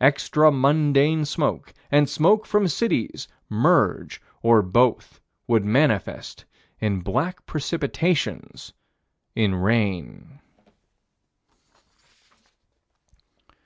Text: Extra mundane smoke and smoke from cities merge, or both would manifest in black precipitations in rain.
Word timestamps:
Extra 0.00 0.52
mundane 0.52 1.24
smoke 1.24 1.74
and 1.90 2.08
smoke 2.08 2.46
from 2.46 2.68
cities 2.68 3.26
merge, 3.48 4.22
or 4.40 4.62
both 4.62 5.20
would 5.48 5.64
manifest 5.64 6.44
in 6.78 7.00
black 7.00 7.44
precipitations 7.44 8.72
in 9.34 9.52
rain. 9.56 10.38